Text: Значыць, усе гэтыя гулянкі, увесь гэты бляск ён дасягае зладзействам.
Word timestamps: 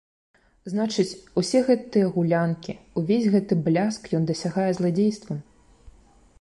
Значыць, 0.71 1.17
усе 1.41 1.59
гэтыя 1.67 2.05
гулянкі, 2.15 2.73
увесь 3.01 3.29
гэты 3.35 3.53
бляск 3.67 4.11
ён 4.21 4.29
дасягае 4.33 4.69
зладзействам. 4.79 5.37